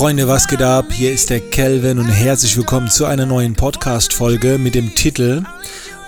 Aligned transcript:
Freunde, 0.00 0.28
was 0.28 0.48
geht 0.48 0.62
ab? 0.62 0.86
Hier 0.90 1.12
ist 1.12 1.28
der 1.28 1.40
Kelvin 1.40 1.98
und 1.98 2.08
herzlich 2.08 2.56
willkommen 2.56 2.88
zu 2.88 3.04
einer 3.04 3.26
neuen 3.26 3.54
Podcast-Folge 3.54 4.56
mit 4.56 4.74
dem 4.74 4.94
Titel 4.94 5.44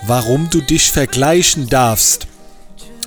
Warum 0.07 0.49
du 0.49 0.61
dich 0.61 0.91
vergleichen 0.91 1.69
darfst. 1.69 2.25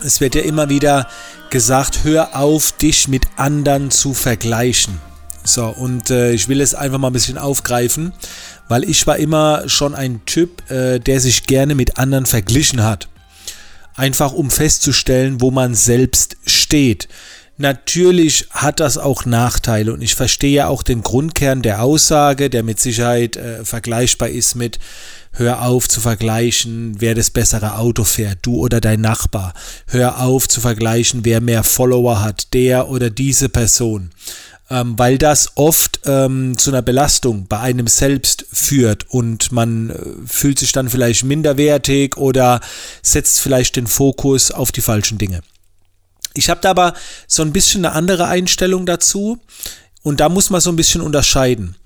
Es 0.05 0.21
wird 0.21 0.37
ja 0.37 0.43
immer 0.43 0.69
wieder 0.69 1.09
gesagt, 1.51 2.05
hör 2.05 2.37
auf, 2.37 2.71
dich 2.71 3.09
mit 3.09 3.27
anderen 3.35 3.91
zu 3.91 4.15
vergleichen. 4.15 5.01
So, 5.43 5.67
und 5.67 6.11
äh, 6.11 6.31
ich 6.31 6.47
will 6.47 6.61
es 6.61 6.77
einfach 6.77 6.99
mal 6.99 7.09
ein 7.09 7.15
bisschen 7.15 7.37
aufgreifen, 7.37 8.13
weil 8.69 8.89
ich 8.89 9.09
war 9.09 9.17
immer 9.17 9.69
schon 9.69 9.93
ein 9.93 10.25
Typ, 10.25 10.71
äh, 10.71 11.01
der 11.01 11.19
sich 11.19 11.49
gerne 11.49 11.75
mit 11.75 11.99
anderen 11.99 12.27
verglichen 12.27 12.85
hat. 12.85 13.09
Einfach 13.97 14.33
um 14.33 14.53
festzustellen, 14.53 15.41
wo 15.41 15.51
man 15.51 15.75
selbst 15.75 16.37
steht. 16.47 17.09
Natürlich 17.59 18.49
hat 18.51 18.81
das 18.81 18.99
auch 18.99 19.25
Nachteile 19.25 19.95
und 19.95 20.03
ich 20.03 20.15
verstehe 20.15 20.69
auch 20.69 20.83
den 20.83 21.03
Grundkern 21.03 21.63
der 21.63 21.83
Aussage, 21.83 22.51
der 22.51 22.63
mit 22.63 22.81
Sicherheit 22.81 23.37
äh, 23.37 23.65
vergleichbar 23.65 24.29
ist 24.29 24.55
mit 24.57 24.79
Hör 25.39 25.63
auf 25.63 25.87
zu 25.87 26.01
vergleichen, 26.01 26.97
wer 26.99 27.15
das 27.15 27.29
bessere 27.29 27.77
Auto 27.77 28.05
fährt, 28.05 28.39
du 28.43 28.57
oder 28.57 28.81
dein 28.81 29.03
Nachbar. 29.03 29.53
Hör 29.87 30.23
auf 30.23 30.49
zu 30.49 30.63
vergleichen, 30.63 31.27
wer 31.27 31.43
mehr 31.43 31.63
Follower 31.63 32.23
hat, 32.23 32.55
der 32.55 32.89
oder 32.89 33.11
diese 33.11 33.51
Person. 33.51 34.13
Ähm, 34.71 34.99
weil 34.99 35.19
das 35.19 35.53
oft 35.55 36.01
ähm, 36.07 36.57
zu 36.57 36.71
einer 36.71 36.83
Belastung 36.83 37.47
bei 37.47 37.61
einem 37.61 37.87
selbst 37.87 38.47
führt 38.51 39.09
und 39.11 39.53
man 39.53 39.91
äh, 39.91 39.95
fühlt 40.27 40.59
sich 40.59 40.73
dann 40.73 40.89
vielleicht 40.89 41.25
minderwertig 41.25 42.17
oder 42.17 42.61
setzt 43.03 43.41
vielleicht 43.41 43.77
den 43.77 43.87
Fokus 43.87 44.51
auf 44.51 44.73
die 44.73 44.81
falschen 44.81 45.19
Dinge. 45.19 45.43
Ich 46.37 46.51
habe 46.51 46.61
da 46.61 46.71
aber 46.71 46.95
so 47.27 47.43
ein 47.43 47.53
bisschen 47.53 47.85
eine 47.85 47.95
andere 47.95 48.27
Einstellung 48.27 48.87
dazu 48.87 49.39
und 50.03 50.21
da 50.21 50.29
muss 50.29 50.51
man 50.51 50.61
so 50.61 50.71
ein 50.71 50.77
bisschen 50.77 51.01
unterscheiden. 51.01 51.77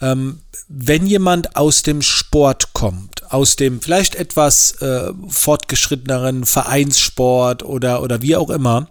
Ähm, 0.00 0.40
wenn 0.68 1.06
jemand 1.06 1.56
aus 1.56 1.82
dem 1.82 2.02
Sport 2.02 2.72
kommt, 2.72 3.30
aus 3.32 3.56
dem 3.56 3.80
vielleicht 3.80 4.14
etwas 4.14 4.72
äh, 4.80 5.12
fortgeschritteneren 5.28 6.44
Vereinssport 6.44 7.62
oder, 7.62 8.02
oder 8.02 8.22
wie 8.22 8.36
auch 8.36 8.50
immer, 8.50 8.88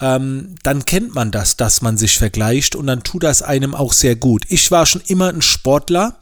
ähm, 0.00 0.54
dann 0.62 0.84
kennt 0.84 1.14
man 1.14 1.30
das, 1.30 1.56
dass 1.56 1.80
man 1.80 1.96
sich 1.96 2.18
vergleicht 2.18 2.76
und 2.76 2.86
dann 2.88 3.02
tut 3.04 3.22
das 3.22 3.42
einem 3.42 3.74
auch 3.74 3.92
sehr 3.92 4.16
gut. 4.16 4.44
Ich 4.48 4.70
war 4.70 4.84
schon 4.84 5.02
immer 5.06 5.28
ein 5.28 5.42
Sportler. 5.42 6.16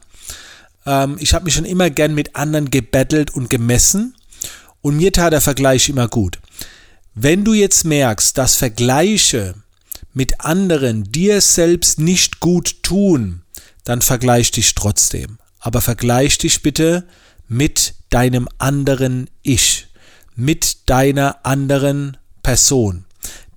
Ähm, 0.85 1.17
ich 1.19 1.33
habe 1.33 1.45
mich 1.45 1.55
schon 1.55 1.65
immer 1.65 1.89
gern 1.89 2.13
mit 2.13 2.35
anderen 2.35 2.69
gebettelt 2.69 3.31
und 3.31 3.49
gemessen 3.49 4.15
und 4.81 4.97
mir 4.97 5.11
tat 5.11 5.33
der 5.33 5.41
Vergleich 5.41 5.89
immer 5.89 6.07
gut. 6.07 6.39
Wenn 7.13 7.43
du 7.43 7.53
jetzt 7.53 7.83
merkst, 7.83 8.37
dass 8.37 8.55
Vergleiche 8.55 9.55
mit 10.13 10.41
anderen 10.41 11.11
dir 11.11 11.41
selbst 11.41 11.99
nicht 11.99 12.39
gut 12.39 12.83
tun, 12.83 13.41
dann 13.83 14.01
vergleich 14.01 14.51
dich 14.51 14.75
trotzdem. 14.75 15.37
Aber 15.59 15.81
vergleich 15.81 16.37
dich 16.37 16.61
bitte 16.61 17.07
mit 17.47 17.95
deinem 18.09 18.47
anderen 18.57 19.29
Ich, 19.41 19.87
mit 20.35 20.89
deiner 20.89 21.45
anderen 21.45 22.17
Person. 22.43 23.05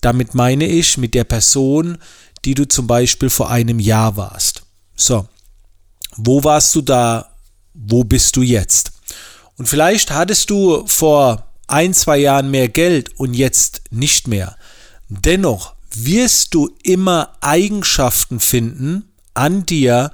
Damit 0.00 0.34
meine 0.34 0.66
ich 0.66 0.98
mit 0.98 1.14
der 1.14 1.24
Person, 1.24 1.98
die 2.44 2.54
du 2.54 2.66
zum 2.66 2.86
Beispiel 2.86 3.30
vor 3.30 3.50
einem 3.50 3.78
Jahr 3.78 4.16
warst. 4.16 4.62
So, 4.96 5.28
wo 6.16 6.44
warst 6.44 6.74
du 6.74 6.82
da? 6.82 7.30
Wo 7.72 8.04
bist 8.04 8.36
du 8.36 8.42
jetzt? 8.42 8.92
Und 9.56 9.68
vielleicht 9.68 10.10
hattest 10.10 10.50
du 10.50 10.86
vor 10.86 11.53
ein, 11.66 11.94
zwei 11.94 12.18
Jahren 12.18 12.50
mehr 12.50 12.68
Geld 12.68 13.18
und 13.18 13.34
jetzt 13.34 13.82
nicht 13.90 14.28
mehr. 14.28 14.56
Dennoch 15.08 15.74
wirst 15.94 16.54
du 16.54 16.74
immer 16.82 17.36
Eigenschaften 17.40 18.40
finden 18.40 19.04
an 19.34 19.64
dir, 19.66 20.12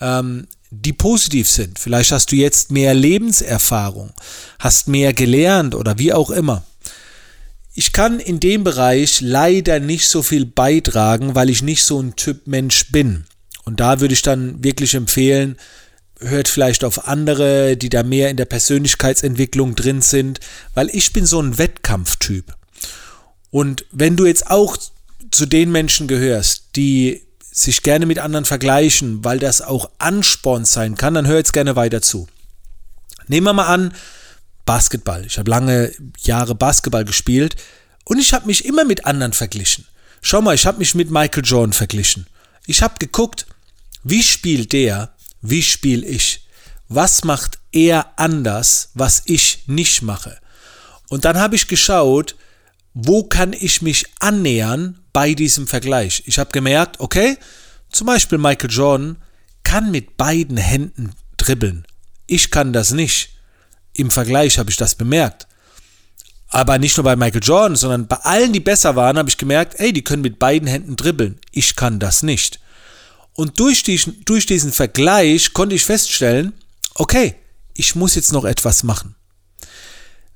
ähm, 0.00 0.46
die 0.70 0.92
positiv 0.92 1.50
sind. 1.50 1.78
Vielleicht 1.78 2.12
hast 2.12 2.30
du 2.30 2.36
jetzt 2.36 2.70
mehr 2.70 2.94
Lebenserfahrung, 2.94 4.12
hast 4.58 4.88
mehr 4.88 5.12
gelernt 5.12 5.74
oder 5.74 5.98
wie 5.98 6.12
auch 6.12 6.30
immer. 6.30 6.64
Ich 7.74 7.92
kann 7.92 8.20
in 8.20 8.40
dem 8.40 8.64
Bereich 8.64 9.20
leider 9.20 9.80
nicht 9.80 10.08
so 10.08 10.22
viel 10.22 10.44
beitragen, 10.44 11.34
weil 11.34 11.50
ich 11.50 11.62
nicht 11.62 11.84
so 11.84 12.00
ein 12.00 12.16
Typ 12.16 12.46
Mensch 12.46 12.90
bin. 12.92 13.24
Und 13.64 13.80
da 13.80 14.00
würde 14.00 14.14
ich 14.14 14.22
dann 14.22 14.62
wirklich 14.62 14.94
empfehlen, 14.94 15.56
hört 16.20 16.48
vielleicht 16.48 16.84
auf 16.84 17.08
andere, 17.08 17.76
die 17.76 17.88
da 17.88 18.02
mehr 18.02 18.30
in 18.30 18.36
der 18.36 18.44
Persönlichkeitsentwicklung 18.44 19.74
drin 19.74 20.02
sind, 20.02 20.40
weil 20.74 20.88
ich 20.92 21.12
bin 21.12 21.26
so 21.26 21.40
ein 21.40 21.58
Wettkampftyp. 21.58 22.54
Und 23.50 23.84
wenn 23.90 24.16
du 24.16 24.26
jetzt 24.26 24.50
auch 24.50 24.76
zu 25.30 25.46
den 25.46 25.72
Menschen 25.72 26.08
gehörst, 26.08 26.76
die 26.76 27.22
sich 27.52 27.82
gerne 27.82 28.06
mit 28.06 28.18
anderen 28.18 28.44
vergleichen, 28.44 29.24
weil 29.24 29.38
das 29.38 29.60
auch 29.60 29.90
Ansporn 29.98 30.64
sein 30.64 30.96
kann, 30.96 31.14
dann 31.14 31.26
hör 31.26 31.38
jetzt 31.38 31.52
gerne 31.52 31.76
weiter 31.76 32.00
zu. 32.00 32.28
Nehmen 33.26 33.46
wir 33.46 33.52
mal 33.52 33.66
an, 33.66 33.94
Basketball. 34.66 35.24
Ich 35.26 35.38
habe 35.38 35.50
lange 35.50 35.92
Jahre 36.20 36.54
Basketball 36.54 37.04
gespielt 37.04 37.56
und 38.04 38.18
ich 38.18 38.32
habe 38.32 38.46
mich 38.46 38.64
immer 38.64 38.84
mit 38.84 39.04
anderen 39.04 39.32
verglichen. 39.32 39.86
Schau 40.22 40.42
mal, 40.42 40.54
ich 40.54 40.66
habe 40.66 40.78
mich 40.78 40.94
mit 40.94 41.10
Michael 41.10 41.44
Jordan 41.44 41.72
verglichen. 41.72 42.26
Ich 42.66 42.82
habe 42.82 42.94
geguckt, 42.98 43.46
wie 44.04 44.22
spielt 44.22 44.72
der 44.72 45.12
wie 45.40 45.62
spiele 45.62 46.06
ich? 46.06 46.46
Was 46.88 47.24
macht 47.24 47.58
er 47.72 48.18
anders, 48.18 48.90
was 48.94 49.22
ich 49.26 49.64
nicht 49.66 50.02
mache? 50.02 50.38
Und 51.08 51.24
dann 51.24 51.38
habe 51.38 51.56
ich 51.56 51.68
geschaut, 51.68 52.36
wo 52.94 53.24
kann 53.24 53.52
ich 53.52 53.82
mich 53.82 54.06
annähern 54.18 55.00
bei 55.12 55.34
diesem 55.34 55.66
Vergleich? 55.66 56.22
Ich 56.26 56.38
habe 56.38 56.50
gemerkt, 56.50 57.00
okay, 57.00 57.36
zum 57.90 58.06
Beispiel 58.06 58.38
Michael 58.38 58.70
Jordan 58.70 59.16
kann 59.62 59.90
mit 59.90 60.16
beiden 60.16 60.56
Händen 60.56 61.12
dribbeln. 61.36 61.86
Ich 62.26 62.50
kann 62.50 62.72
das 62.72 62.92
nicht. 62.92 63.30
Im 63.92 64.10
Vergleich 64.10 64.58
habe 64.58 64.70
ich 64.70 64.76
das 64.76 64.94
bemerkt. 64.94 65.46
Aber 66.48 66.78
nicht 66.78 66.96
nur 66.96 67.04
bei 67.04 67.16
Michael 67.16 67.42
Jordan, 67.42 67.76
sondern 67.76 68.06
bei 68.06 68.16
allen, 68.16 68.52
die 68.52 68.60
besser 68.60 68.96
waren, 68.96 69.18
habe 69.18 69.28
ich 69.28 69.38
gemerkt, 69.38 69.78
ey, 69.78 69.92
die 69.92 70.02
können 70.02 70.22
mit 70.22 70.38
beiden 70.38 70.68
Händen 70.68 70.96
dribbeln. 70.96 71.38
Ich 71.52 71.76
kann 71.76 71.98
das 71.98 72.22
nicht. 72.22 72.59
Und 73.40 73.58
durch 73.58 73.82
diesen, 73.82 74.22
durch 74.26 74.44
diesen 74.44 74.70
Vergleich 74.70 75.54
konnte 75.54 75.74
ich 75.74 75.86
feststellen, 75.86 76.52
okay, 76.92 77.36
ich 77.72 77.94
muss 77.94 78.14
jetzt 78.14 78.34
noch 78.34 78.44
etwas 78.44 78.82
machen. 78.82 79.16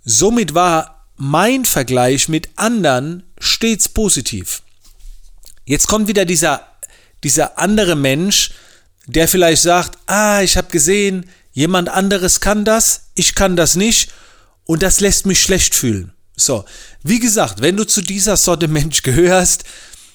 Somit 0.07 0.55
war 0.55 1.07
mein 1.19 1.67
Vergleich 1.67 2.31
mit 2.31 2.49
anderen 2.57 3.23
stets 3.39 3.91
positiv. 3.91 4.63
Jetzt 5.67 5.87
kommt 5.87 6.09
wieder 6.09 6.25
dieser, 6.25 6.67
dieser 7.23 7.59
andere 7.59 7.95
Mensch, 7.95 8.53
der 9.05 9.29
vielleicht 9.29 9.61
sagt, 9.61 9.99
ah, 10.07 10.41
ich 10.41 10.57
habe 10.57 10.69
gesehen, 10.71 11.29
jemand 11.53 11.91
anderes 11.91 12.41
kann 12.41 12.65
das, 12.65 13.09
ich 13.17 13.35
kann 13.35 13.55
das 13.55 13.77
nicht 13.77 14.15
und 14.65 14.83
das 14.83 15.01
lässt 15.01 15.27
mich 15.27 15.43
schlecht 15.43 15.75
fühlen. 15.75 16.15
So, 16.37 16.65
wie 17.03 17.21
gesagt, 17.21 17.61
wenn 17.61 17.77
du 17.77 17.85
zu 17.85 18.01
dieser 18.01 18.39
Sorte 18.39 18.67
Mensch 18.67 19.03
gehörst, 19.03 19.65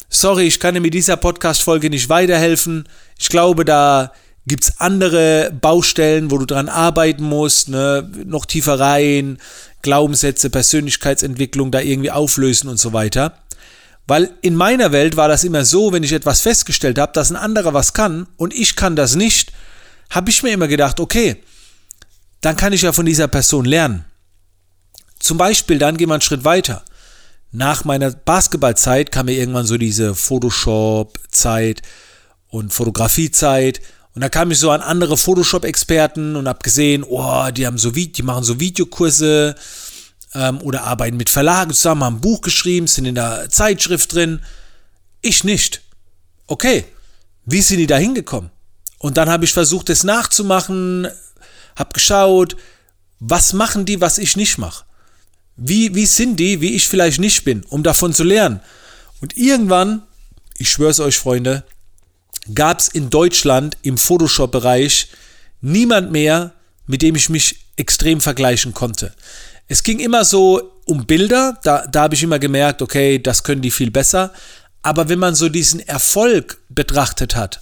sorry, 0.10 0.48
ich 0.48 0.60
kann 0.60 0.74
dir 0.74 0.82
mit 0.82 0.94
dieser 0.94 1.18
Podcast-Folge 1.18 1.90
nicht 1.90 2.10
weiterhelfen. 2.10 2.88
Ich 3.18 3.30
glaube, 3.30 3.64
da 3.64 4.12
gibt 4.48 4.64
es 4.64 4.80
andere 4.80 5.52
Baustellen, 5.62 6.32
wo 6.32 6.40
du 6.40 6.46
dran 6.46 6.70
arbeiten 6.70 7.24
musst, 7.24 7.70
ne? 7.70 8.10
noch 8.26 8.46
tiefer 8.46 8.80
rein, 8.80 9.38
Glaubenssätze, 9.84 10.50
Persönlichkeitsentwicklung 10.50 11.72
da 11.72 11.80
irgendwie 11.80 12.12
auflösen 12.12 12.68
und 12.68 12.78
so 12.78 12.92
weiter. 12.92 13.34
Weil 14.08 14.32
in 14.42 14.56
meiner 14.56 14.92
Welt 14.92 15.18
war 15.18 15.28
das 15.28 15.44
immer 15.44 15.66
so, 15.66 15.94
wenn 15.94 16.02
ich 16.02 16.14
etwas 16.14 16.42
festgestellt 16.42 16.98
habe, 16.98 17.14
dass 17.14 17.30
ein 17.30 17.36
anderer 17.36 17.76
was 17.76 17.94
kann 17.94 18.28
und 18.38 18.56
ich 18.56 18.76
kann 18.76 18.96
das 18.96 19.16
nicht, 19.16 19.52
habe 20.10 20.32
ich 20.32 20.42
mir 20.42 20.52
immer 20.52 20.68
gedacht, 20.68 21.00
okay, 21.00 21.38
dann 22.42 22.56
kann 22.56 22.74
ich 22.74 22.82
ja 22.82 22.92
von 22.92 23.06
dieser 23.06 23.28
Person 23.28 23.66
lernen. 23.66 24.06
Zum 25.20 25.38
Beispiel, 25.38 25.78
dann 25.78 25.98
gehen 25.98 26.10
wir 26.10 26.16
einen 26.16 26.22
Schritt 26.22 26.44
weiter 26.44 26.84
nach 27.52 27.84
meiner 27.84 28.12
Basketballzeit 28.12 29.12
kam 29.12 29.26
mir 29.26 29.34
irgendwann 29.34 29.66
so 29.66 29.78
diese 29.78 30.14
Photoshop-Zeit 30.14 31.82
und 32.48 32.74
Fotografiezeit. 32.74 33.82
Und 34.14 34.22
da 34.22 34.30
kam 34.30 34.52
ich 34.52 34.60
so 34.60 34.72
an 34.72 34.82
andere 34.82 35.18
Photoshop-Experten 35.18 36.36
und 36.36 36.48
habe 36.48 36.60
gesehen, 36.60 37.04
oh, 37.04 37.50
die 37.52 37.66
haben 37.66 37.78
so 37.78 37.92
die 37.92 38.24
machen 38.24 38.44
so 38.44 38.60
Videokurse 38.60 39.56
ähm, 40.34 40.62
oder 40.62 40.84
arbeiten 40.84 41.18
mit 41.18 41.30
Verlagen 41.30 41.74
zusammen, 41.74 42.04
haben 42.04 42.16
ein 42.18 42.22
Buch 42.22 42.42
geschrieben, 42.42 42.88
sind 42.88 43.06
in 43.06 43.16
der 43.16 43.50
Zeitschrift 43.50 44.14
drin. 44.14 44.42
Ich 45.22 45.44
nicht. 45.44 45.82
Okay, 46.48 46.86
wie 47.46 47.62
sind 47.62 47.78
die 47.78 47.88
da 47.88 47.98
hingekommen? 47.98 48.52
Und 49.00 49.18
dann 49.18 49.30
habe 49.30 49.46
ich 49.46 49.54
versucht, 49.54 49.90
es 49.90 50.04
nachzumachen, 50.04 51.08
habe 51.76 51.94
geschaut, 51.94 52.58
was 53.20 53.54
machen 53.54 53.86
die, 53.86 54.02
was 54.02 54.18
ich 54.18 54.36
nicht 54.36 54.58
mache. 54.58 54.84
Wie, 55.62 55.94
wie 55.94 56.06
sind 56.06 56.38
die, 56.38 56.62
wie 56.62 56.76
ich 56.76 56.88
vielleicht 56.88 57.20
nicht 57.20 57.44
bin, 57.44 57.66
um 57.66 57.84
davon 57.84 58.14
zu 58.14 58.24
lernen. 58.24 58.62
Und 59.20 59.36
irgendwann, 59.36 60.04
ich 60.58 60.72
schwöre 60.72 60.92
es 60.92 61.02
euch, 61.02 61.18
Freunde, 61.18 61.66
gab 62.54 62.80
es 62.80 62.88
in 62.88 63.10
Deutschland 63.10 63.78
im 63.82 63.98
Photoshop-Bereich 63.98 65.10
niemand 65.60 66.12
mehr, 66.12 66.54
mit 66.88 67.02
dem 67.02 67.16
ich 67.16 67.28
mich 67.30 67.66
extrem 67.76 68.22
vergleichen 68.22 68.74
konnte. 68.74 69.14
Es 69.68 69.84
ging 69.84 70.00
immer 70.00 70.24
so 70.24 70.72
um 70.86 71.06
Bilder, 71.06 71.60
da, 71.64 71.86
da 71.86 72.04
habe 72.04 72.16
ich 72.16 72.24
immer 72.24 72.40
gemerkt, 72.40 72.82
okay, 72.82 73.20
das 73.20 73.44
können 73.44 73.62
die 73.62 73.70
viel 73.70 73.92
besser. 73.92 74.34
Aber 74.82 75.10
wenn 75.10 75.20
man 75.20 75.36
so 75.36 75.50
diesen 75.50 75.82
Erfolg 75.82 76.58
betrachtet 76.70 77.36
hat, 77.36 77.62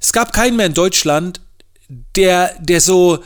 es 0.00 0.12
gab 0.12 0.32
keinen 0.32 0.56
mehr 0.56 0.66
in 0.66 0.74
Deutschland, 0.74 1.40
der, 1.88 2.54
der 2.60 2.80
so 2.80 3.22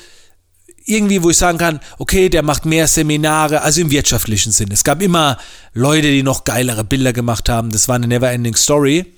irgendwie, 0.90 1.22
wo 1.22 1.30
ich 1.30 1.36
sagen 1.36 1.58
kann, 1.58 1.80
okay, 1.98 2.28
der 2.28 2.42
macht 2.42 2.66
mehr 2.66 2.88
Seminare, 2.88 3.62
also 3.62 3.80
im 3.80 3.90
wirtschaftlichen 3.90 4.52
Sinn. 4.52 4.70
Es 4.72 4.84
gab 4.84 5.00
immer 5.00 5.38
Leute, 5.72 6.08
die 6.08 6.22
noch 6.22 6.44
geilere 6.44 6.84
Bilder 6.84 7.12
gemacht 7.12 7.48
haben. 7.48 7.70
Das 7.70 7.88
war 7.88 7.94
eine 7.94 8.08
never-ending 8.08 8.56
Story. 8.56 9.14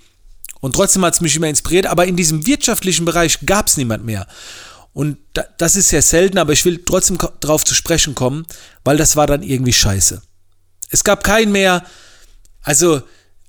Und 0.60 0.76
trotzdem 0.76 1.04
hat 1.04 1.14
es 1.14 1.20
mich 1.20 1.34
immer 1.34 1.48
inspiriert, 1.48 1.86
aber 1.86 2.06
in 2.06 2.16
diesem 2.16 2.46
wirtschaftlichen 2.46 3.04
Bereich 3.04 3.40
gab 3.44 3.66
es 3.66 3.76
niemand 3.76 4.04
mehr. 4.04 4.26
Und 4.92 5.18
das 5.58 5.74
ist 5.74 5.88
sehr 5.88 6.02
selten, 6.02 6.38
aber 6.38 6.52
ich 6.52 6.64
will 6.64 6.82
trotzdem 6.84 7.18
darauf 7.40 7.64
zu 7.64 7.74
sprechen 7.74 8.14
kommen, 8.14 8.46
weil 8.84 8.96
das 8.96 9.16
war 9.16 9.26
dann 9.26 9.42
irgendwie 9.42 9.72
scheiße. 9.72 10.22
Es 10.90 11.02
gab 11.02 11.24
keinen 11.24 11.50
mehr, 11.50 11.84
also 12.62 13.02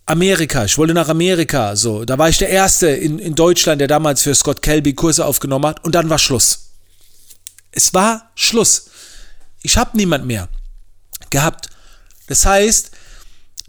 Amerika, 0.05 0.65
ich 0.65 0.77
wollte 0.77 0.93
nach 0.93 1.09
Amerika, 1.09 1.75
so, 1.75 2.03
da 2.03 2.17
war 2.17 2.29
ich 2.29 2.37
der 2.37 2.49
Erste 2.49 2.87
in, 2.87 3.19
in 3.19 3.35
Deutschland, 3.35 3.79
der 3.79 3.87
damals 3.87 4.21
für 4.21 4.33
Scott 4.33 4.61
Kelby 4.61 4.93
Kurse 4.93 5.25
aufgenommen 5.25 5.65
hat 5.67 5.83
und 5.83 5.95
dann 5.95 6.09
war 6.09 6.19
Schluss. 6.19 6.72
Es 7.73 7.93
war 7.93 8.31
Schluss. 8.35 8.89
Ich 9.61 9.77
habe 9.77 9.97
niemand 9.97 10.25
mehr 10.25 10.47
gehabt. 11.29 11.69
Das 12.27 12.45
heißt, 12.45 12.91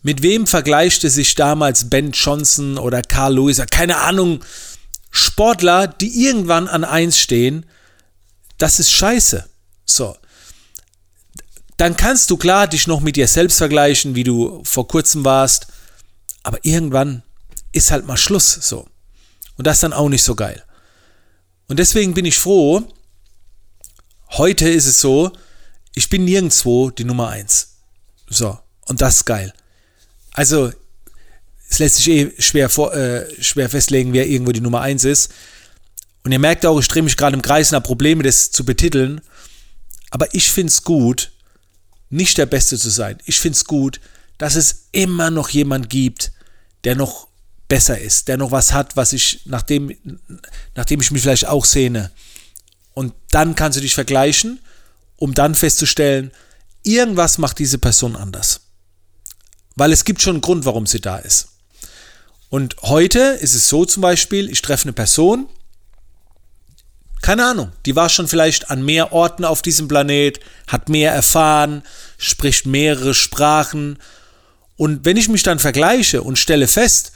mit 0.02 0.22
wem 0.22 0.46
vergleichte 0.46 1.08
sich 1.08 1.34
damals 1.34 1.88
Ben 1.88 2.12
Johnson 2.12 2.76
oder 2.76 3.00
Carl 3.00 3.34
Lewis? 3.34 3.62
Keine 3.70 3.96
Ahnung. 3.98 4.44
Sportler, 5.10 5.86
die 5.86 6.26
irgendwann 6.26 6.68
an 6.68 6.84
eins 6.84 7.18
stehen, 7.18 7.66
das 8.58 8.80
ist 8.80 8.92
scheiße. 8.92 9.48
So. 9.86 10.16
Dann 11.76 11.96
kannst 11.96 12.30
du 12.30 12.36
klar 12.36 12.66
dich 12.66 12.86
noch 12.86 13.00
mit 13.00 13.16
dir 13.16 13.26
selbst 13.26 13.58
vergleichen, 13.58 14.14
wie 14.14 14.24
du 14.24 14.62
vor 14.64 14.86
kurzem 14.86 15.24
warst. 15.24 15.68
Aber 16.42 16.58
irgendwann 16.62 17.22
ist 17.72 17.90
halt 17.90 18.06
mal 18.06 18.16
Schluss. 18.16 18.52
So. 18.52 18.86
Und 19.56 19.66
das 19.66 19.76
ist 19.76 19.82
dann 19.84 19.92
auch 19.92 20.08
nicht 20.08 20.22
so 20.22 20.34
geil. 20.34 20.62
Und 21.68 21.78
deswegen 21.78 22.12
bin 22.12 22.26
ich 22.26 22.38
froh, 22.38 22.86
Heute 24.36 24.68
ist 24.68 24.86
es 24.86 24.98
so, 24.98 25.30
ich 25.94 26.08
bin 26.08 26.24
nirgendwo 26.24 26.90
die 26.90 27.04
Nummer 27.04 27.28
eins. 27.28 27.76
So, 28.28 28.58
und 28.86 29.00
das 29.00 29.18
ist 29.18 29.26
geil. 29.26 29.52
Also, 30.32 30.72
es 31.70 31.78
lässt 31.78 31.96
sich 31.96 32.08
eh 32.08 32.32
schwer, 32.40 32.68
vor, 32.68 32.92
äh, 32.94 33.26
schwer 33.40 33.70
festlegen, 33.70 34.12
wer 34.12 34.26
irgendwo 34.26 34.50
die 34.50 34.60
Nummer 34.60 34.80
eins 34.80 35.04
ist. 35.04 35.30
Und 36.24 36.32
ihr 36.32 36.40
merkt 36.40 36.66
auch, 36.66 36.80
ich 36.80 36.88
drehe 36.88 37.04
mich 37.04 37.16
gerade 37.16 37.36
im 37.36 37.42
Kreis 37.42 37.70
nach 37.70 37.82
Probleme, 37.84 38.24
das 38.24 38.50
zu 38.50 38.64
betiteln. 38.64 39.20
Aber 40.10 40.34
ich 40.34 40.50
finde 40.50 40.72
es 40.72 40.82
gut, 40.82 41.30
nicht 42.10 42.36
der 42.36 42.46
Beste 42.46 42.76
zu 42.76 42.90
sein. 42.90 43.18
Ich 43.26 43.38
finde 43.38 43.56
es 43.56 43.64
gut, 43.64 44.00
dass 44.38 44.56
es 44.56 44.88
immer 44.90 45.30
noch 45.30 45.50
jemand 45.50 45.88
gibt, 45.90 46.32
der 46.82 46.96
noch 46.96 47.28
besser 47.68 48.00
ist, 48.00 48.26
der 48.26 48.36
noch 48.36 48.50
was 48.50 48.72
hat, 48.72 48.96
was 48.96 49.12
ich, 49.12 49.42
nachdem, 49.44 49.96
nachdem 50.74 51.00
ich 51.00 51.12
mich 51.12 51.22
vielleicht 51.22 51.46
auch 51.46 51.64
sehne. 51.64 52.10
Und 52.94 53.12
dann 53.30 53.54
kannst 53.54 53.76
du 53.76 53.82
dich 53.82 53.94
vergleichen, 53.94 54.60
um 55.16 55.34
dann 55.34 55.54
festzustellen, 55.54 56.30
irgendwas 56.82 57.38
macht 57.38 57.58
diese 57.58 57.78
Person 57.78 58.16
anders. 58.16 58.60
Weil 59.76 59.92
es 59.92 60.04
gibt 60.04 60.22
schon 60.22 60.36
einen 60.36 60.42
Grund, 60.42 60.64
warum 60.64 60.86
sie 60.86 61.00
da 61.00 61.16
ist. 61.18 61.48
Und 62.50 62.76
heute 62.82 63.18
ist 63.18 63.54
es 63.54 63.68
so 63.68 63.84
zum 63.84 64.00
Beispiel, 64.00 64.48
ich 64.48 64.62
treffe 64.62 64.84
eine 64.84 64.92
Person, 64.92 65.48
keine 67.24 67.46
Ahnung, 67.46 67.72
die 67.86 67.96
war 67.96 68.10
schon 68.10 68.28
vielleicht 68.28 68.70
an 68.70 68.84
mehr 68.84 69.12
Orten 69.12 69.46
auf 69.46 69.62
diesem 69.62 69.88
Planet, 69.88 70.40
hat 70.68 70.90
mehr 70.90 71.10
erfahren, 71.10 71.82
spricht 72.18 72.66
mehrere 72.66 73.14
Sprachen. 73.14 73.98
Und 74.76 75.06
wenn 75.06 75.16
ich 75.16 75.30
mich 75.30 75.42
dann 75.42 75.58
vergleiche 75.58 76.22
und 76.22 76.38
stelle 76.38 76.68
fest, 76.68 77.12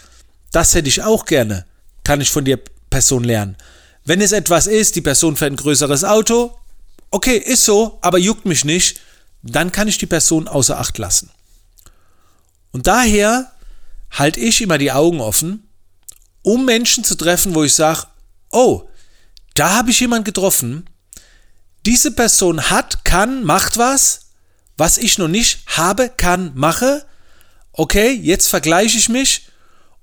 das 0.50 0.74
hätte 0.74 0.88
ich 0.88 1.02
auch 1.02 1.26
gerne, 1.26 1.66
kann 2.04 2.22
ich 2.22 2.30
von 2.30 2.46
der 2.46 2.58
Person 2.88 3.22
lernen. 3.22 3.56
Wenn 4.08 4.22
es 4.22 4.32
etwas 4.32 4.66
ist, 4.66 4.96
die 4.96 5.02
Person 5.02 5.36
fährt 5.36 5.52
ein 5.52 5.56
größeres 5.56 6.02
Auto, 6.02 6.56
okay, 7.10 7.36
ist 7.36 7.66
so, 7.66 7.98
aber 8.00 8.16
juckt 8.16 8.46
mich 8.46 8.64
nicht, 8.64 9.00
dann 9.42 9.70
kann 9.70 9.86
ich 9.86 9.98
die 9.98 10.06
Person 10.06 10.48
außer 10.48 10.80
Acht 10.80 10.96
lassen. 10.96 11.30
Und 12.70 12.86
daher 12.86 13.52
halte 14.10 14.40
ich 14.40 14.62
immer 14.62 14.78
die 14.78 14.92
Augen 14.92 15.20
offen, 15.20 15.68
um 16.40 16.64
Menschen 16.64 17.04
zu 17.04 17.16
treffen, 17.16 17.54
wo 17.54 17.64
ich 17.64 17.74
sage, 17.74 18.06
oh, 18.48 18.88
da 19.52 19.76
habe 19.76 19.90
ich 19.90 20.00
jemanden 20.00 20.24
getroffen, 20.24 20.88
diese 21.84 22.10
Person 22.10 22.70
hat, 22.70 23.04
kann, 23.04 23.44
macht 23.44 23.76
was, 23.76 24.30
was 24.78 24.96
ich 24.96 25.18
noch 25.18 25.28
nicht 25.28 25.64
habe, 25.66 26.08
kann, 26.08 26.52
mache. 26.54 27.04
Okay, 27.72 28.12
jetzt 28.12 28.48
vergleiche 28.48 28.96
ich 28.96 29.10
mich 29.10 29.47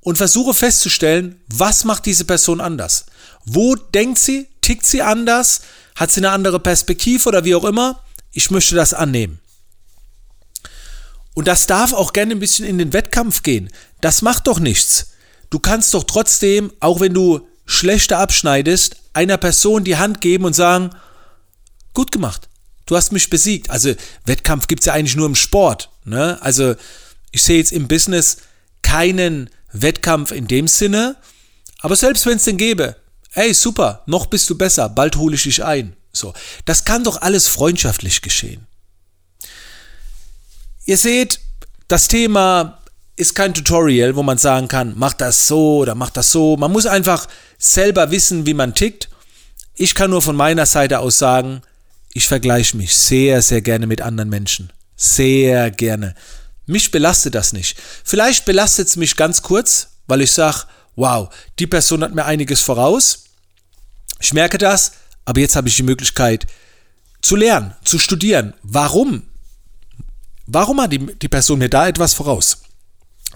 und 0.06 0.18
versuche 0.18 0.54
festzustellen, 0.54 1.42
was 1.48 1.84
macht 1.84 2.06
diese 2.06 2.26
Person 2.26 2.62
anders. 2.62 3.08
Wo 3.44 3.74
denkt 3.76 4.20
sie? 4.20 4.48
Tickt 4.62 4.86
sie 4.86 5.02
anders? 5.02 5.62
Hat 5.96 6.12
sie 6.12 6.20
eine 6.20 6.30
andere 6.30 6.60
Perspektive 6.60 7.28
oder 7.28 7.44
wie 7.44 7.56
auch 7.56 7.64
immer? 7.64 8.04
Ich 8.32 8.52
möchte 8.52 8.76
das 8.76 8.94
annehmen. 8.94 9.40
Und 11.34 11.48
das 11.48 11.66
darf 11.66 11.92
auch 11.92 12.14
gerne 12.14 12.34
ein 12.34 12.40
bisschen 12.40 12.68
in 12.68 12.78
den 12.78 12.94
Wettkampf 12.94 13.42
gehen. 13.42 13.72
Das 14.00 14.22
macht 14.22 14.46
doch 14.46 14.60
nichts. 14.60 15.08
Du 15.50 15.58
kannst 15.58 15.92
doch 15.96 16.04
trotzdem, 16.04 16.72
auch 16.80 17.00
wenn 17.00 17.16
du 17.16 17.48
schlechter 17.66 18.20
abschneidest, 18.20 18.98
einer 19.14 19.38
Person 19.38 19.84
die 19.84 19.98
Hand 19.98 20.22
geben 20.22 20.46
und 20.46 20.54
sagen, 20.54 20.92
gut 21.96 22.12
gemacht, 22.12 22.48
du 22.86 22.96
hast 22.96 23.12
mich 23.12 23.32
besiegt. 23.32 23.72
Also 23.72 23.96
Wettkampf 24.26 24.68
gibt 24.68 24.82
es 24.82 24.86
ja 24.86 24.94
eigentlich 24.94 25.16
nur 25.16 25.26
im 25.26 25.36
Sport. 25.36 25.90
Ne? 26.04 26.40
Also 26.44 26.76
ich 27.32 27.42
sehe 27.42 27.58
jetzt 27.58 27.72
im 27.72 27.88
Business 27.88 28.38
keinen 28.84 29.50
Wettkampf 29.82 30.32
in 30.32 30.48
dem 30.48 30.68
Sinne, 30.68 31.16
aber 31.80 31.96
selbst 31.96 32.26
wenn 32.26 32.38
es 32.38 32.44
den 32.44 32.58
gäbe, 32.58 32.96
Ey, 33.36 33.54
super, 33.54 34.02
noch 34.06 34.28
bist 34.28 34.50
du 34.50 34.58
besser, 34.58 34.88
bald 34.88 35.18
hole 35.18 35.36
ich 35.36 35.44
dich 35.44 35.64
ein. 35.64 35.94
So, 36.14 36.34
das 36.64 36.86
kann 36.86 37.04
doch 37.04 37.22
alles 37.22 37.48
freundschaftlich 37.50 38.22
geschehen. 38.22 38.66
Ihr 40.86 40.98
seht, 40.98 41.42
das 41.90 42.08
Thema 42.08 42.80
ist 43.18 43.36
kein 43.36 43.54
Tutorial, 43.54 44.16
wo 44.16 44.24
man 44.24 44.38
sagen 44.38 44.70
kann, 44.70 44.94
mach 44.96 45.14
das 45.14 45.48
so 45.48 45.80
oder 45.80 45.96
mach 45.96 46.12
das 46.12 46.32
so. 46.32 46.56
Man 46.56 46.72
muss 46.72 46.86
einfach 46.86 47.28
selber 47.58 48.10
wissen, 48.12 48.46
wie 48.46 48.54
man 48.54 48.74
tickt. 48.74 49.10
Ich 49.74 49.96
kann 49.96 50.12
nur 50.12 50.22
von 50.22 50.38
meiner 50.38 50.66
Seite 50.66 51.00
aus 51.00 51.18
sagen, 51.18 51.62
ich 52.14 52.30
vergleiche 52.30 52.78
mich 52.78 52.96
sehr, 52.96 53.42
sehr 53.42 53.62
gerne 53.62 53.86
mit 53.86 54.02
anderen 54.02 54.30
Menschen. 54.30 54.72
Sehr 54.96 55.72
gerne. 55.72 56.16
Mich 56.66 56.92
belastet 56.92 57.36
das 57.36 57.54
nicht. 57.54 57.78
Vielleicht 58.04 58.46
belastet 58.46 58.88
es 58.88 58.96
mich 58.96 59.16
ganz 59.16 59.42
kurz, 59.42 59.90
weil 60.08 60.22
ich 60.22 60.32
sage, 60.32 60.64
wow, 60.96 61.30
die 61.60 61.68
Person 61.68 62.04
hat 62.04 62.16
mir 62.16 62.26
einiges 62.26 62.62
voraus. 62.62 63.26
Ich 64.20 64.34
merke 64.34 64.58
das, 64.58 64.94
aber 65.26 65.42
jetzt 65.42 65.56
habe 65.56 65.68
ich 65.68 65.76
die 65.76 65.84
Möglichkeit 65.84 66.48
zu 67.22 67.36
lernen, 67.36 67.74
zu 67.84 68.00
studieren. 68.00 68.54
Warum? 68.64 69.24
Warum 70.48 70.82
hat 70.82 70.92
die, 70.92 71.00
die 71.00 71.28
Person 71.28 71.60
mir 71.60 71.70
da 71.70 71.88
etwas 71.88 72.14
voraus? 72.14 72.60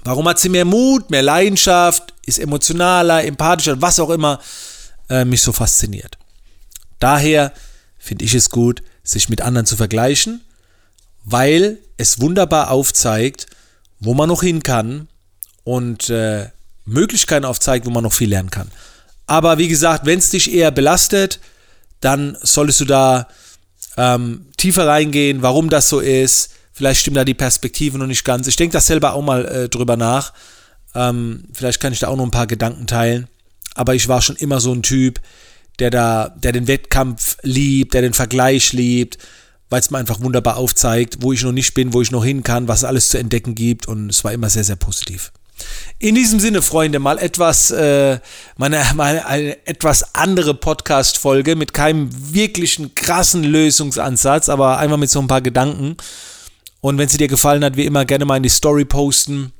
Warum 0.03 0.27
hat 0.27 0.39
sie 0.39 0.49
mehr 0.49 0.65
Mut, 0.65 1.09
mehr 1.09 1.23
Leidenschaft, 1.23 2.13
ist 2.25 2.39
emotionaler, 2.39 3.23
empathischer, 3.23 3.81
was 3.81 3.99
auch 3.99 4.11
immer 4.11 4.39
äh, 5.09 5.25
mich 5.25 5.41
so 5.41 5.51
fasziniert? 5.51 6.17
Daher 6.99 7.51
finde 7.97 8.25
ich 8.25 8.33
es 8.33 8.49
gut, 8.49 8.83
sich 9.03 9.29
mit 9.29 9.41
anderen 9.41 9.65
zu 9.65 9.75
vergleichen, 9.75 10.41
weil 11.31 11.77
es 11.97 12.19
wunderbar 12.19 12.71
aufzeigt, 12.71 13.45
wo 13.99 14.13
man 14.13 14.29
noch 14.29 14.41
hin 14.41 14.63
kann 14.63 15.07
und 15.63 16.09
äh, 16.09 16.47
Möglichkeiten 16.85 17.45
aufzeigt, 17.45 17.85
wo 17.85 17.91
man 17.91 18.03
noch 18.03 18.13
viel 18.13 18.29
lernen 18.29 18.49
kann. 18.49 18.71
Aber 19.27 19.59
wie 19.59 19.67
gesagt, 19.67 20.05
wenn 20.05 20.17
es 20.17 20.31
dich 20.31 20.51
eher 20.51 20.71
belastet, 20.71 21.39
dann 22.01 22.35
solltest 22.41 22.81
du 22.81 22.85
da 22.85 23.27
ähm, 23.95 24.47
tiefer 24.57 24.87
reingehen, 24.87 25.41
warum 25.41 25.69
das 25.69 25.89
so 25.89 25.99
ist. 25.99 26.51
Vielleicht 26.71 27.01
stimmt 27.01 27.17
da 27.17 27.25
die 27.25 27.33
Perspektive 27.33 27.99
noch 27.99 28.07
nicht 28.07 28.23
ganz. 28.23 28.47
Ich 28.47 28.55
denke 28.55 28.73
das 28.73 28.87
selber 28.87 29.13
auch 29.13 29.21
mal 29.21 29.45
äh, 29.45 29.69
drüber 29.69 29.97
nach. 29.97 30.33
Ähm, 30.95 31.43
vielleicht 31.53 31.79
kann 31.79 31.93
ich 31.93 31.99
da 31.99 32.07
auch 32.07 32.15
noch 32.15 32.23
ein 32.23 32.31
paar 32.31 32.47
Gedanken 32.47 32.87
teilen. 32.87 33.27
Aber 33.75 33.93
ich 33.93 34.07
war 34.07 34.21
schon 34.21 34.37
immer 34.37 34.59
so 34.59 34.73
ein 34.73 34.81
Typ, 34.81 35.19
der 35.77 35.91
da, 35.91 36.29
der 36.29 36.53
den 36.53 36.67
Wettkampf 36.67 37.37
liebt, 37.43 37.93
der 37.93 38.01
den 38.01 38.13
Vergleich 38.13 38.73
liebt, 38.73 39.19
weil 39.69 39.79
es 39.79 39.91
mir 39.91 39.97
einfach 39.97 40.21
wunderbar 40.21 40.57
aufzeigt, 40.57 41.17
wo 41.21 41.33
ich 41.33 41.43
noch 41.43 41.51
nicht 41.51 41.73
bin, 41.73 41.93
wo 41.93 42.01
ich 42.01 42.11
noch 42.11 42.25
hin 42.25 42.43
kann, 42.43 42.67
was 42.67 42.79
es 42.79 42.83
alles 42.85 43.09
zu 43.09 43.19
entdecken 43.19 43.55
gibt. 43.55 43.87
Und 43.87 44.09
es 44.09 44.23
war 44.23 44.33
immer 44.33 44.49
sehr, 44.49 44.63
sehr 44.63 44.75
positiv. 44.75 45.31
In 45.99 46.15
diesem 46.15 46.39
Sinne, 46.39 46.61
Freunde, 46.61 46.99
mal 46.99 47.19
etwas, 47.19 47.71
äh, 47.71 48.19
meine, 48.57 48.83
mal 48.95 49.19
eine 49.19 49.67
etwas 49.67 50.15
andere 50.15 50.53
Podcast-Folge 50.53 51.55
mit 51.55 51.73
keinem 51.73 52.09
wirklichen 52.33 52.95
krassen 52.95 53.43
Lösungsansatz, 53.43 54.49
aber 54.49 54.77
einfach 54.77 54.97
mit 54.97 55.09
so 55.09 55.19
ein 55.19 55.27
paar 55.27 55.41
Gedanken. 55.41 55.97
Und 56.81 56.97
wenn 56.97 57.09
sie 57.09 57.17
dir 57.17 57.27
gefallen 57.27 57.63
hat, 57.63 57.75
wie 57.75 57.85
immer 57.85 58.05
gerne 58.05 58.25
mal 58.25 58.37
in 58.37 58.43
die 58.43 58.49
Story 58.49 58.85
posten. 58.85 59.51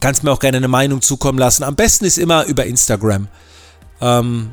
Kannst 0.00 0.22
mir 0.22 0.32
auch 0.32 0.40
gerne 0.40 0.58
eine 0.58 0.68
Meinung 0.68 1.02
zukommen 1.02 1.38
lassen. 1.38 1.64
Am 1.64 1.74
besten 1.74 2.04
ist 2.04 2.18
immer 2.18 2.44
über 2.44 2.64
Instagram. 2.64 3.28
Ähm, 4.00 4.50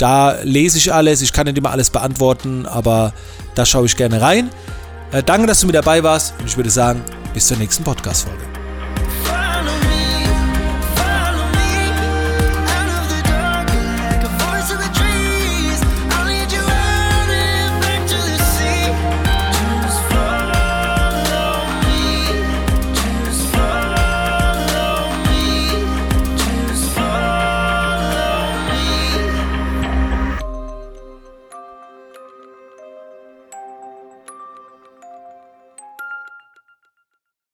da 0.00 0.38
lese 0.42 0.78
ich 0.78 0.92
alles. 0.92 1.22
Ich 1.22 1.32
kann 1.32 1.46
nicht 1.46 1.58
immer 1.58 1.70
alles 1.70 1.90
beantworten, 1.90 2.66
aber 2.66 3.12
da 3.54 3.66
schaue 3.66 3.86
ich 3.86 3.96
gerne 3.96 4.20
rein. 4.20 4.50
Äh, 5.12 5.22
danke, 5.22 5.46
dass 5.46 5.60
du 5.60 5.66
mit 5.66 5.76
dabei 5.76 6.02
warst 6.02 6.34
und 6.40 6.46
ich 6.46 6.56
würde 6.56 6.70
sagen, 6.70 7.02
bis 7.34 7.46
zur 7.46 7.58
nächsten 7.58 7.84
Podcast-Folge. 7.84 8.49